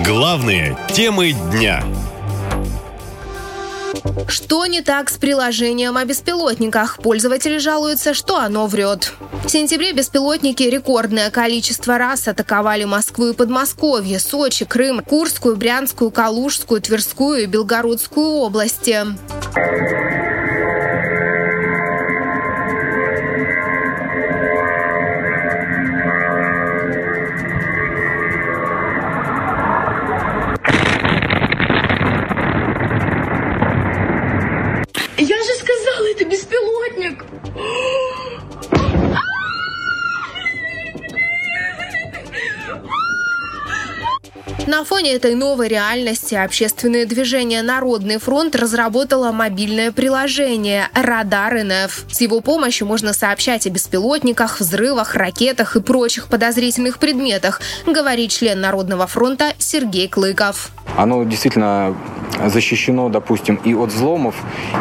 Главные 0.00 0.76
темы 0.92 1.32
дня. 1.52 1.84
Что 4.26 4.66
не 4.66 4.82
так 4.82 5.08
с 5.08 5.18
приложением 5.18 5.96
о 5.96 6.04
беспилотниках? 6.04 6.98
Пользователи 6.98 7.58
жалуются, 7.58 8.12
что 8.12 8.38
оно 8.38 8.66
врет. 8.66 9.12
В 9.44 9.48
сентябре 9.48 9.92
беспилотники 9.92 10.64
рекордное 10.64 11.30
количество 11.30 11.96
раз 11.96 12.26
атаковали 12.26 12.82
Москву 12.82 13.28
и 13.28 13.34
Подмосковье, 13.34 14.18
Сочи, 14.18 14.64
Крым, 14.64 15.00
Курскую, 15.00 15.54
Брянскую, 15.54 16.10
Калужскую, 16.10 16.80
Тверскую 16.80 17.44
и 17.44 17.46
Белгородскую 17.46 18.26
области. 18.26 19.06
Это 36.14 36.24
беспилотник. 36.24 37.24
На 44.66 44.82
фоне 44.82 45.12
этой 45.12 45.34
новой 45.34 45.68
реальности 45.68 46.34
общественное 46.34 47.04
движение 47.04 47.62
«Народный 47.62 48.18
фронт» 48.18 48.56
разработало 48.56 49.30
мобильное 49.30 49.92
приложение 49.92 50.88
«Радар 50.94 51.62
НФ». 51.62 52.06
С 52.10 52.20
его 52.22 52.40
помощью 52.40 52.86
можно 52.86 53.12
сообщать 53.12 53.66
о 53.66 53.70
беспилотниках, 53.70 54.60
взрывах, 54.60 55.16
ракетах 55.16 55.76
и 55.76 55.82
прочих 55.82 56.28
подозрительных 56.28 56.98
предметах, 56.98 57.60
говорит 57.86 58.30
член 58.30 58.60
Народного 58.60 59.06
фронта 59.06 59.52
Сергей 59.58 60.08
Клыков. 60.08 60.70
Оно 60.96 61.24
действительно 61.24 61.94
защищено, 62.46 63.08
допустим, 63.08 63.56
и 63.56 63.74
от 63.74 63.90
взломов, 63.90 64.34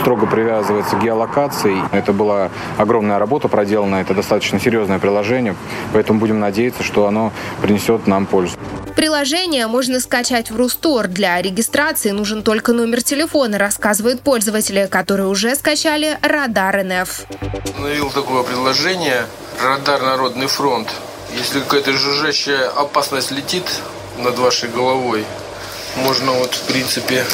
строго 0.00 0.26
привязывается 0.26 0.96
к 0.96 1.02
геолокации. 1.02 1.76
Это 1.92 2.12
была 2.12 2.50
огромная 2.78 3.18
работа 3.18 3.48
проделана, 3.48 3.96
это 3.96 4.14
достаточно 4.14 4.60
серьезное 4.60 4.98
приложение, 4.98 5.54
поэтому 5.92 6.20
будем 6.20 6.40
надеяться, 6.40 6.82
что 6.82 7.06
оно 7.06 7.32
принесет 7.62 8.06
нам 8.06 8.26
пользу. 8.26 8.56
Приложение 8.96 9.66
можно 9.66 9.98
скачать 9.98 10.50
в 10.50 10.56
Рустор. 10.56 11.08
Для 11.08 11.42
регистрации 11.42 12.10
нужен 12.10 12.42
только 12.42 12.72
номер 12.72 13.02
телефона, 13.02 13.58
рассказывают 13.58 14.20
пользователи, 14.20 14.86
которые 14.90 15.28
уже 15.28 15.56
скачали 15.56 16.16
Радар 16.22 16.84
НФ. 16.84 17.26
Установил 17.64 18.10
такое 18.10 18.44
приложение 18.44 19.26
«Радар 19.62 20.00
Народный 20.00 20.46
фронт». 20.46 20.88
Если 21.36 21.58
какая-то 21.60 21.92
жужжащая 21.92 22.68
опасность 22.68 23.32
летит 23.32 23.64
над 24.18 24.38
вашей 24.38 24.68
головой, 24.68 25.24
можно 25.96 26.32
вот 26.32 26.54
в 26.54 26.62
принципе, 26.64 27.24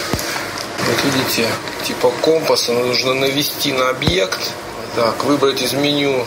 вот 0.87 0.97
видите, 1.05 1.47
типа 1.85 2.13
компаса, 2.23 2.73
нужно 2.73 3.15
навести 3.15 3.73
на 3.73 3.91
объект, 3.91 4.53
так, 4.97 5.25
выбрать 5.25 5.63
из 5.63 5.73
меню 5.73 6.27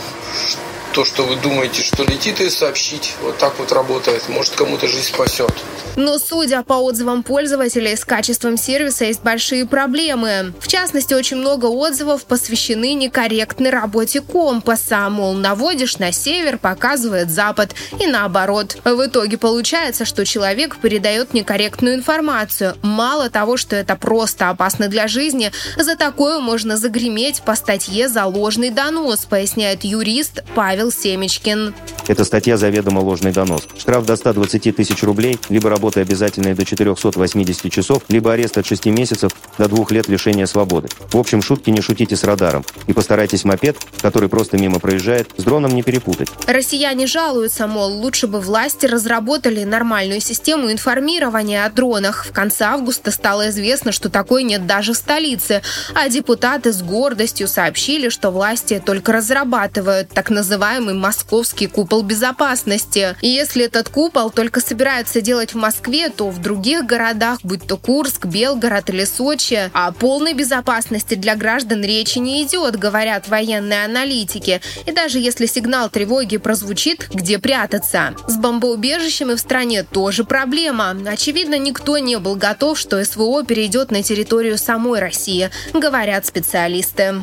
то, 0.93 1.03
что 1.03 1.23
вы 1.23 1.35
думаете, 1.35 1.81
что 1.81 2.03
летит, 2.03 2.39
и 2.39 2.49
сообщить. 2.49 3.15
Вот 3.21 3.37
так 3.39 3.57
вот 3.57 3.71
работает. 3.71 4.29
Может, 4.29 4.55
кому-то 4.55 4.87
жизнь 4.87 5.07
спасет. 5.07 5.51
Но, 5.95 6.17
судя 6.17 6.63
по 6.63 6.73
отзывам 6.73 7.23
пользователей, 7.23 7.95
с 7.95 8.05
качеством 8.05 8.57
сервиса 8.57 9.05
есть 9.05 9.21
большие 9.21 9.65
проблемы. 9.65 10.53
В 10.59 10.67
частности, 10.67 11.13
очень 11.13 11.37
много 11.37 11.67
отзывов 11.67 12.25
посвящены 12.25 12.93
некорректной 12.93 13.69
работе 13.69 14.21
компаса. 14.21 15.09
Мол, 15.09 15.33
наводишь 15.33 15.99
на 15.99 16.11
север, 16.11 16.57
показывает 16.57 17.29
запад, 17.29 17.75
и 17.99 18.07
наоборот. 18.07 18.77
В 18.83 19.05
итоге 19.05 19.37
получается, 19.37 20.05
что 20.05 20.25
человек 20.25 20.77
передает 20.77 21.33
некорректную 21.33 21.95
информацию. 21.95 22.75
Мало 22.81 23.29
того, 23.29 23.57
что 23.57 23.75
это 23.75 23.95
просто 23.95 24.49
опасно 24.49 24.87
для 24.87 25.07
жизни, 25.07 25.51
за 25.77 25.95
такое 25.95 26.39
можно 26.39 26.77
загреметь 26.77 27.41
по 27.43 27.55
статье 27.55 28.09
за 28.09 28.25
ложный 28.25 28.69
донос, 28.69 29.25
поясняет 29.25 29.83
юрист 29.83 30.43
Павел 30.83 30.91
Семечкин. 30.91 31.73
Эта 32.05 32.25
статья 32.25 32.57
заведомо 32.57 32.99
ложный 32.99 33.31
донос. 33.31 33.65
Штраф 33.77 34.05
до 34.05 34.17
120 34.17 34.75
тысяч 34.75 35.03
рублей, 35.03 35.39
либо 35.47 35.69
работа 35.69 36.01
обязательная 36.01 36.53
до 36.53 36.65
480 36.65 37.71
часов, 37.71 38.03
либо 38.09 38.33
арест 38.33 38.57
от 38.57 38.65
6 38.65 38.87
месяцев 38.87 39.31
до 39.57 39.69
2 39.69 39.85
лет 39.91 40.09
лишения 40.09 40.45
свободы. 40.45 40.89
В 41.11 41.17
общем, 41.17 41.41
шутки 41.41 41.69
не 41.69 41.79
шутите 41.79 42.17
с 42.17 42.25
радаром. 42.25 42.65
И 42.87 42.93
постарайтесь 42.93 43.45
мопед, 43.45 43.77
который 44.01 44.27
просто 44.27 44.57
мимо 44.57 44.79
проезжает, 44.79 45.29
с 45.37 45.43
дроном 45.43 45.73
не 45.73 45.81
перепутать. 45.81 46.27
Россияне 46.45 47.07
жалуются, 47.07 47.67
мол, 47.67 47.93
лучше 47.93 48.27
бы 48.27 48.41
власти 48.41 48.85
разработали 48.85 49.63
нормальную 49.63 50.19
систему 50.19 50.71
информирования 50.73 51.63
о 51.65 51.69
дронах. 51.69 52.25
В 52.25 52.33
конце 52.33 52.65
августа 52.65 53.11
стало 53.11 53.49
известно, 53.49 53.93
что 53.93 54.09
такой 54.09 54.43
нет 54.43 54.67
даже 54.67 54.91
в 54.91 54.97
столице. 54.97 55.61
А 55.95 56.09
депутаты 56.09 56.73
с 56.73 56.81
гордостью 56.81 57.47
сообщили, 57.47 58.09
что 58.09 58.29
власти 58.29 58.83
только 58.85 59.13
разрабатывают 59.13 60.09
так 60.09 60.29
называемый 60.29 60.95
московский 60.95 61.67
купол 61.67 61.92
купол 61.93 62.01
безопасности. 62.01 63.15
И 63.21 63.27
если 63.27 63.65
этот 63.65 63.89
купол 63.89 64.31
только 64.31 64.61
собираются 64.61 65.21
делать 65.21 65.53
в 65.53 65.57
Москве, 65.57 66.09
то 66.09 66.29
в 66.29 66.41
других 66.41 66.85
городах, 66.85 67.39
будь 67.43 67.67
то 67.67 67.77
Курск, 67.77 68.25
Белгород 68.25 68.89
или 68.89 69.05
Сочи, 69.05 69.69
о 69.73 69.91
полной 69.91 70.33
безопасности 70.33 71.13
для 71.13 71.35
граждан 71.35 71.83
речи 71.83 72.17
не 72.17 72.43
идет, 72.43 72.77
говорят 72.77 73.27
военные 73.27 73.85
аналитики. 73.85 74.59
И 74.87 74.91
даже 74.91 75.19
если 75.19 75.45
сигнал 75.45 75.87
тревоги 75.89 76.37
прозвучит, 76.37 77.09
где 77.13 77.37
прятаться? 77.37 78.15
С 78.27 78.37
бомбоубежищами 78.37 79.35
в 79.35 79.39
стране 79.39 79.83
тоже 79.83 80.23
проблема. 80.23 80.95
Очевидно, 81.05 81.59
никто 81.59 81.99
не 81.99 82.17
был 82.17 82.35
готов, 82.35 82.79
что 82.79 83.03
СВО 83.05 83.43
перейдет 83.43 83.91
на 83.91 84.01
территорию 84.01 84.57
самой 84.57 84.99
России, 84.99 85.51
говорят 85.73 86.25
специалисты. 86.25 87.13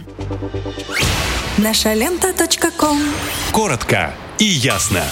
Наша 1.58 1.92
лента. 1.92 2.32
Коротко 3.52 4.12
и 4.40 4.46
ясно. 4.46 5.04